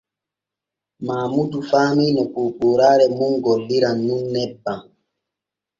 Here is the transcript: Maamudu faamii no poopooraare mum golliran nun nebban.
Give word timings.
Maamudu 1.05 1.59
faamii 1.69 2.11
no 2.15 2.23
poopooraare 2.33 3.05
mum 3.17 3.33
golliran 3.45 3.97
nun 4.07 4.21
nebban. 4.33 4.79